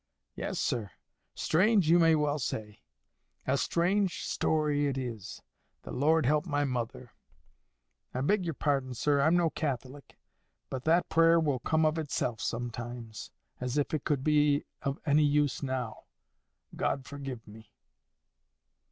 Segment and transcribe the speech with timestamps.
[0.33, 0.89] "Yes, sir;
[1.35, 2.79] strange you may well say.
[3.45, 5.43] A strange story it is.
[5.83, 7.13] The Lord help my mother!
[8.11, 9.21] I beg yer pardon, sir.
[9.21, 10.17] I'm no Catholic.
[10.71, 13.29] But that prayer will come of itself sometimes.
[13.59, 16.05] As if it could be of any use now!
[16.75, 17.71] God forgive me!"